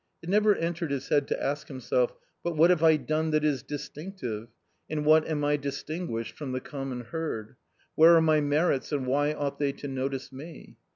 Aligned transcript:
It 0.23 0.29
never 0.29 0.55
entered 0.55 0.89
his 0.89 1.09
head 1.09 1.27
to 1.27 1.39
ask 1.39 1.67
himself: 1.67 2.15
But 2.43 2.57
what 2.57 2.71
have 2.71 2.81
I 2.81 2.95
done 2.97 3.29
that 3.29 3.43
is 3.45 3.61
distinctive, 3.61 4.47
in 4.89 5.03
what 5.03 5.27
am 5.27 5.45
I 5.45 5.57
dis 5.57 5.83
tinguished 5.83 6.31
from 6.31 6.53
the 6.53 6.59
common 6.59 7.01
herd? 7.01 7.55
Where 7.93 8.15
are 8.15 8.21
my 8.21 8.39
merits 8.41 8.91
and 8.91 9.05
why 9.05 9.31
ought 9.31 9.59
they 9.59 9.71
to 9.73 9.87
notice 9.87 10.31
me? 10.31 10.75